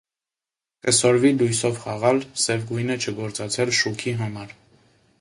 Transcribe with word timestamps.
Կը 0.85 0.93
սորվի 0.99 1.31
լոյսով 1.41 1.77
խաղալ, 1.83 2.23
սեւ 2.47 2.67
գոյնը 2.73 2.99
չգործածել 3.05 3.75
շուքի 3.83 4.19
համար։ 4.25 4.61